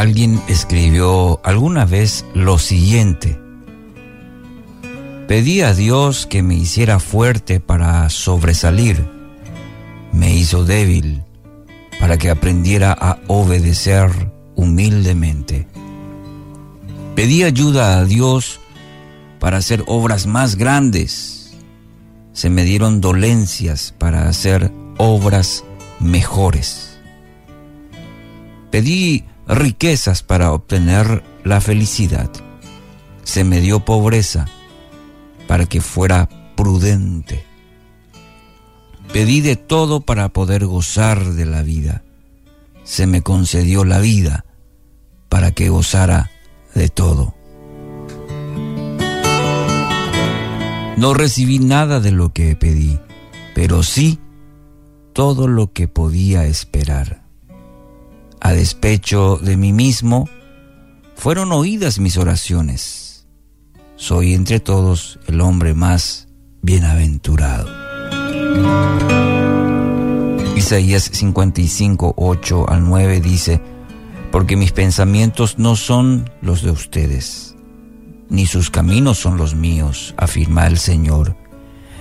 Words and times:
Alguien 0.00 0.40
escribió 0.48 1.42
alguna 1.44 1.84
vez 1.84 2.24
lo 2.32 2.56
siguiente. 2.56 3.38
Pedí 5.28 5.60
a 5.60 5.74
Dios 5.74 6.24
que 6.24 6.42
me 6.42 6.54
hiciera 6.54 7.00
fuerte 7.00 7.60
para 7.60 8.08
sobresalir. 8.08 9.04
Me 10.10 10.34
hizo 10.34 10.64
débil 10.64 11.22
para 11.98 12.16
que 12.16 12.30
aprendiera 12.30 12.96
a 12.98 13.18
obedecer 13.26 14.32
humildemente. 14.56 15.68
Pedí 17.14 17.42
ayuda 17.42 17.98
a 17.98 18.06
Dios 18.06 18.58
para 19.38 19.58
hacer 19.58 19.84
obras 19.86 20.26
más 20.26 20.56
grandes. 20.56 21.58
Se 22.32 22.48
me 22.48 22.64
dieron 22.64 23.02
dolencias 23.02 23.94
para 23.98 24.30
hacer 24.30 24.72
obras 24.96 25.62
mejores. 25.98 26.98
Pedí 28.70 29.24
riquezas 29.46 30.22
para 30.22 30.52
obtener 30.52 31.22
la 31.44 31.60
felicidad. 31.60 32.30
Se 33.24 33.44
me 33.44 33.60
dio 33.60 33.80
pobreza 33.84 34.46
para 35.46 35.66
que 35.66 35.80
fuera 35.80 36.28
prudente. 36.56 37.44
Pedí 39.12 39.40
de 39.40 39.56
todo 39.56 40.00
para 40.00 40.28
poder 40.28 40.66
gozar 40.66 41.32
de 41.32 41.46
la 41.46 41.62
vida. 41.62 42.02
Se 42.84 43.06
me 43.06 43.22
concedió 43.22 43.84
la 43.84 43.98
vida 43.98 44.44
para 45.28 45.52
que 45.52 45.68
gozara 45.68 46.30
de 46.74 46.88
todo. 46.88 47.34
No 50.96 51.14
recibí 51.14 51.58
nada 51.58 51.98
de 51.98 52.12
lo 52.12 52.32
que 52.32 52.54
pedí, 52.56 53.00
pero 53.54 53.82
sí 53.82 54.18
todo 55.12 55.48
lo 55.48 55.72
que 55.72 55.88
podía 55.88 56.44
esperar. 56.44 57.29
A 58.50 58.52
despecho 58.52 59.38
de 59.40 59.56
mí 59.56 59.72
mismo, 59.72 60.28
fueron 61.14 61.52
oídas 61.52 62.00
mis 62.00 62.16
oraciones. 62.16 63.28
Soy 63.94 64.34
entre 64.34 64.58
todos 64.58 65.20
el 65.28 65.40
hombre 65.40 65.72
más 65.72 66.26
bienaventurado. 66.60 67.70
Isaías 70.56 71.10
55, 71.12 72.14
8 72.16 72.68
al 72.68 72.88
9 72.88 73.20
dice, 73.20 73.60
porque 74.32 74.56
mis 74.56 74.72
pensamientos 74.72 75.60
no 75.60 75.76
son 75.76 76.28
los 76.42 76.62
de 76.62 76.72
ustedes, 76.72 77.54
ni 78.30 78.46
sus 78.46 78.68
caminos 78.68 79.18
son 79.18 79.36
los 79.36 79.54
míos, 79.54 80.12
afirma 80.16 80.66
el 80.66 80.78
Señor. 80.78 81.36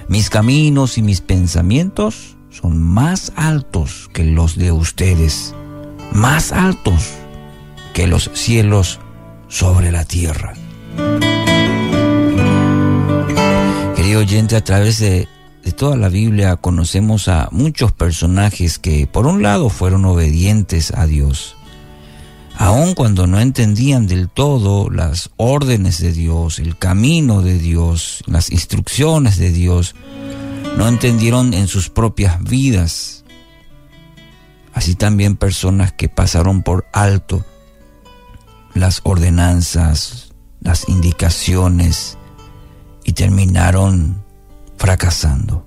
Mis 0.08 0.32
caminos 0.32 0.98
y 0.98 1.04
mis 1.04 1.22
pensamientos 1.22 2.38
son 2.50 2.82
más 2.82 3.34
altos 3.36 4.10
que 4.12 4.24
los 4.24 4.58
de 4.58 4.72
ustedes, 4.72 5.54
más 6.12 6.52
altos 6.52 7.14
que 7.94 8.08
los 8.08 8.30
cielos 8.34 9.00
sobre 9.48 9.92
la 9.92 10.06
tierra. 10.06 10.54
Querido 13.96 14.22
oyente, 14.22 14.56
a 14.56 14.64
través 14.64 15.00
de, 15.00 15.28
toda 15.78 15.96
la 15.96 16.10
Biblia 16.10 16.56
conocemos 16.56 17.28
a 17.28 17.48
muchos 17.52 17.92
personajes 17.92 18.80
que 18.80 19.08
por 19.08 19.28
un 19.28 19.44
lado 19.44 19.70
fueron 19.70 20.04
obedientes 20.06 20.92
a 20.92 21.06
Dios, 21.06 21.56
aun 22.58 22.96
cuando 22.96 23.28
no 23.28 23.40
entendían 23.40 24.08
del 24.08 24.30
todo 24.30 24.90
las 24.90 25.30
órdenes 25.38 26.00
de 26.00 26.12
Dios, 26.12 26.60
el 26.60 26.78
camino 26.78 27.42
de 27.42 27.60
Dios, 27.60 28.24
las 28.26 28.52
instrucciones 28.52 29.38
de 29.38 29.52
Dios, 29.52 29.96
no 30.78 30.88
entendieron 30.88 31.54
en 31.54 31.68
sus 31.68 31.90
propias 31.90 32.44
vidas. 32.44 33.24
Así 34.74 34.96
también 34.96 35.36
personas 35.36 35.92
que 35.92 36.10
pasaron 36.10 36.64
por 36.64 36.86
alto 36.94 37.46
las 38.74 39.02
ordenanzas, 39.04 40.34
las 40.62 40.88
indicaciones 40.88 42.18
y 43.04 43.14
terminaron 43.14 44.24
fracasando. 44.78 45.66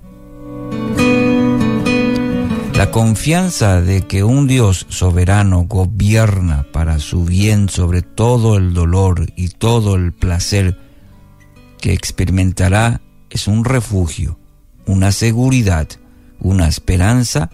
La 2.73 2.89
confianza 2.91 3.81
de 3.81 4.07
que 4.07 4.23
un 4.23 4.47
Dios 4.47 4.85
soberano 4.89 5.65
gobierna 5.67 6.65
para 6.71 6.99
su 6.99 7.23
bien 7.23 7.69
sobre 7.69 8.01
todo 8.01 8.57
el 8.57 8.73
dolor 8.73 9.31
y 9.35 9.49
todo 9.49 9.95
el 9.95 10.11
placer 10.13 10.79
que 11.79 11.93
experimentará 11.93 13.01
es 13.29 13.47
un 13.47 13.63
refugio 13.65 14.39
una 14.85 15.11
seguridad, 15.11 15.87
una 16.39 16.67
esperanza 16.67 17.49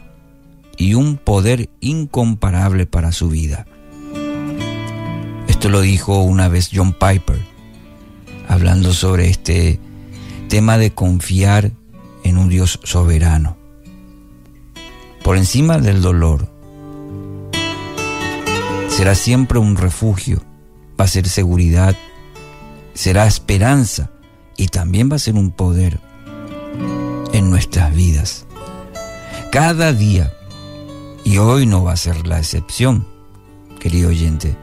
y 0.80 0.94
un 0.94 1.18
poder 1.18 1.70
incomparable 1.82 2.88
para 2.88 3.12
su 3.12 3.30
vida. 3.30 3.68
Esto 5.48 5.70
lo 5.70 5.82
dijo 5.82 6.24
una 6.24 6.48
vez 6.48 6.70
John 6.74 6.94
Piper, 6.94 7.38
hablando 8.48 8.94
sobre 8.94 9.30
este 9.30 9.80
tema 10.48 10.78
de 10.78 10.92
confiar 10.92 11.74
en 12.24 12.38
un 12.38 12.48
Dios 12.48 12.80
soberano. 12.84 13.58
Por 15.22 15.36
encima 15.36 15.80
del 15.80 16.02
dolor, 16.02 16.50
será 18.88 19.16
siempre 19.16 19.60
un 19.60 19.76
refugio, 19.76 20.42
va 21.00 21.04
a 21.04 21.10
ser 21.10 21.28
seguridad, 21.28 21.94
será 22.94 23.28
esperanza 23.28 24.12
y 24.56 24.68
también 24.68 25.12
va 25.12 25.18
a 25.18 25.20
ser 25.20 25.36
un 25.36 25.52
poder 25.52 26.00
en 27.34 27.50
nuestras 27.50 27.94
vidas. 27.94 28.46
Cada 29.52 29.92
día, 29.92 30.32
y 31.30 31.38
hoy 31.38 31.68
no 31.68 31.84
va 31.84 31.92
a 31.92 31.98
ser 31.98 32.26
la 32.26 32.40
excepción, 32.40 33.06
querido 33.80 34.10
oyente, 34.10 34.58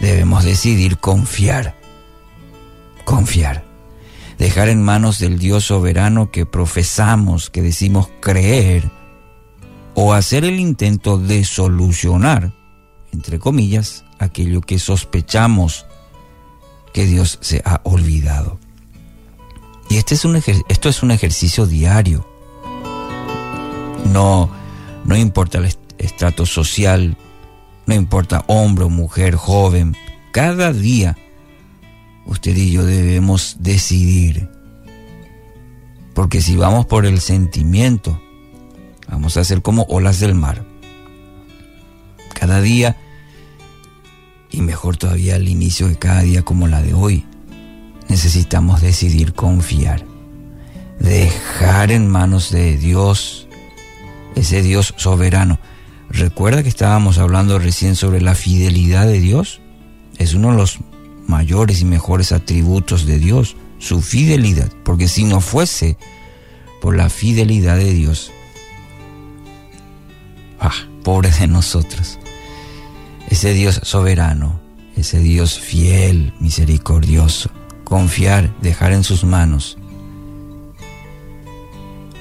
debemos 0.00 0.42
decidir 0.42 0.98
confiar, 0.98 1.76
confiar, 3.04 3.64
dejar 4.38 4.70
en 4.70 4.82
manos 4.82 5.20
del 5.20 5.38
Dios 5.38 5.66
soberano 5.66 6.32
que 6.32 6.46
profesamos, 6.46 7.48
que 7.48 7.62
decimos 7.62 8.08
creer, 8.18 8.90
o 9.94 10.14
hacer 10.14 10.44
el 10.44 10.58
intento 10.58 11.16
de 11.16 11.44
solucionar, 11.44 12.52
entre 13.12 13.38
comillas, 13.38 14.04
aquello 14.18 14.62
que 14.62 14.80
sospechamos 14.80 15.86
que 16.92 17.06
Dios 17.06 17.38
se 17.40 17.62
ha 17.64 17.82
olvidado. 17.84 18.58
Y 19.88 19.98
este 19.98 20.16
es 20.16 20.24
un 20.24 20.34
esto 20.34 20.88
es 20.88 21.04
un 21.04 21.12
ejercicio 21.12 21.66
diario. 21.66 22.28
No, 24.12 24.57
no 25.04 25.16
importa 25.16 25.58
el 25.58 25.68
estrato 25.98 26.46
social, 26.46 27.16
no 27.86 27.94
importa 27.94 28.44
hombre 28.46 28.84
o 28.84 28.90
mujer, 28.90 29.34
joven, 29.34 29.96
cada 30.32 30.72
día 30.72 31.16
usted 32.28 32.56
y 32.56 32.70
yo 32.70 32.84
debemos 32.84 33.56
decidir. 33.60 34.48
Porque 36.14 36.42
si 36.42 36.56
vamos 36.56 36.86
por 36.86 37.06
el 37.06 37.20
sentimiento, 37.20 38.20
vamos 39.08 39.36
a 39.36 39.44
ser 39.44 39.62
como 39.62 39.84
olas 39.84 40.20
del 40.20 40.34
mar. 40.34 40.64
Cada 42.34 42.60
día, 42.60 42.96
y 44.50 44.60
mejor 44.60 44.96
todavía 44.96 45.36
al 45.36 45.48
inicio 45.48 45.88
de 45.88 45.96
cada 45.96 46.22
día 46.22 46.42
como 46.42 46.68
la 46.68 46.82
de 46.82 46.94
hoy, 46.94 47.24
necesitamos 48.08 48.80
decidir 48.80 49.32
confiar, 49.32 50.04
dejar 50.98 51.90
en 51.90 52.08
manos 52.08 52.50
de 52.50 52.76
Dios, 52.76 53.47
ese 54.34 54.62
Dios 54.62 54.94
soberano. 54.96 55.58
Recuerda 56.10 56.62
que 56.62 56.68
estábamos 56.68 57.18
hablando 57.18 57.58
recién 57.58 57.96
sobre 57.96 58.20
la 58.20 58.34
fidelidad 58.34 59.06
de 59.06 59.20
Dios. 59.20 59.60
Es 60.16 60.34
uno 60.34 60.50
de 60.50 60.56
los 60.56 60.78
mayores 61.26 61.80
y 61.82 61.84
mejores 61.84 62.32
atributos 62.32 63.06
de 63.06 63.18
Dios, 63.18 63.56
su 63.78 64.00
fidelidad, 64.00 64.72
porque 64.84 65.08
si 65.08 65.24
no 65.24 65.40
fuese 65.40 65.96
por 66.80 66.96
la 66.96 67.10
fidelidad 67.10 67.76
de 67.76 67.92
Dios, 67.92 68.32
ah, 70.58 70.72
pobre 71.04 71.30
de 71.30 71.46
nosotros, 71.46 72.18
ese 73.28 73.52
Dios 73.52 73.80
soberano, 73.84 74.60
ese 74.96 75.20
Dios 75.20 75.60
fiel, 75.60 76.32
misericordioso, 76.40 77.50
confiar, 77.84 78.52
dejar 78.60 78.92
en 78.92 79.04
sus 79.04 79.22
manos. 79.24 79.76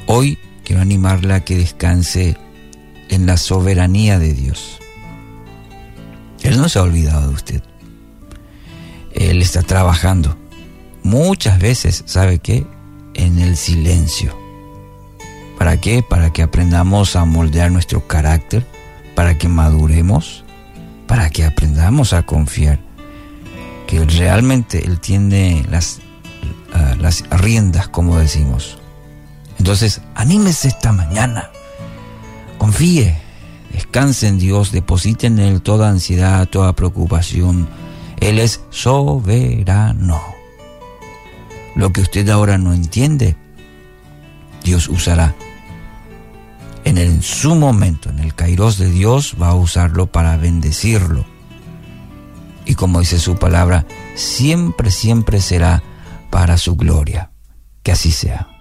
Hoy 0.06 0.38
quiero 0.68 0.82
animarla 0.82 1.36
a 1.36 1.46
que 1.46 1.56
descanse 1.56 2.36
en 3.08 3.26
la 3.26 3.38
soberanía 3.38 4.20
de 4.20 4.34
Dios. 4.34 4.80
Él 6.44 6.58
no 6.58 6.68
se 6.68 6.78
ha 6.78 6.82
olvidado 6.82 7.30
de 7.30 7.34
usted. 7.34 7.64
Él 9.14 9.42
está 9.42 9.64
trabajando. 9.64 10.38
Muchas 11.04 11.58
veces, 11.60 12.04
¿sabe 12.06 12.40
qué? 12.40 12.68
En 13.14 13.40
el 13.40 13.56
silencio. 13.56 14.38
¿Para 15.58 15.80
qué? 15.80 16.04
Para 16.04 16.34
que 16.34 16.44
aprendamos 16.44 17.16
a 17.16 17.24
moldear 17.24 17.72
nuestro 17.72 18.06
carácter, 18.06 18.68
para 19.16 19.38
que 19.38 19.48
maduremos, 19.48 20.44
para 21.08 21.30
que 21.30 21.46
aprendamos 21.46 22.12
a 22.12 22.24
confiar 22.24 22.80
que 23.88 24.04
realmente 24.04 24.84
Él 24.86 25.00
tiene 25.00 25.66
las, 25.72 26.02
uh, 26.74 27.02
las 27.02 27.24
riendas, 27.30 27.88
como 27.88 28.18
decimos. 28.18 28.80
Entonces, 29.68 30.00
anímese 30.16 30.70
esta 30.70 30.94
mañana, 30.94 31.52
confíe, 32.58 33.18
Descansen 33.74 34.36
en 34.36 34.40
Dios, 34.40 34.72
depositen 34.72 35.40
en 35.40 35.46
Él 35.56 35.62
toda 35.62 35.90
ansiedad, 35.90 36.48
toda 36.48 36.72
preocupación. 36.72 37.68
Él 38.22 38.40
es 38.40 38.62
soberano. 38.70 40.22
Lo 41.76 41.92
que 41.92 42.00
usted 42.00 42.30
ahora 42.30 42.58
no 42.58 42.72
entiende, 42.72 43.36
Dios 44.64 44.88
usará. 44.88 45.36
En, 46.86 46.98
el, 46.98 47.22
su 47.22 47.54
momento, 47.54 48.10
en 48.10 48.20
el 48.20 48.36
kairos 48.36 48.78
de 48.78 48.90
Dios, 48.90 49.36
va 49.40 49.50
a 49.50 49.56
usarlo 49.56 50.08
para 50.08 50.38
bendecirlo. 50.38 51.26
Y 52.66 52.76
como 52.76 53.02
dice 53.02 53.20
su 53.20 53.36
palabra, 53.36 53.86
siempre, 54.16 54.92
siempre 54.92 55.42
será 55.42 55.84
para 56.30 56.58
su 56.58 56.78
gloria. 56.78 57.32
Que 57.84 57.92
así 57.92 58.14
sea. 58.14 58.57